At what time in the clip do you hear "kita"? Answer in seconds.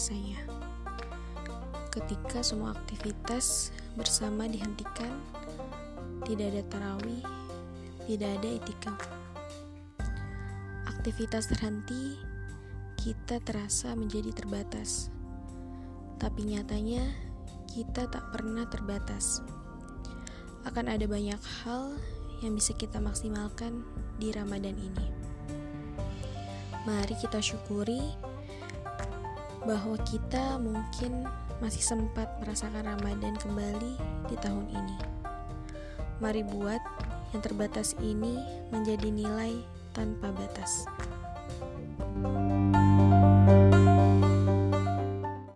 12.96-13.44, 17.68-18.08, 22.72-23.04, 27.20-27.44, 30.08-30.56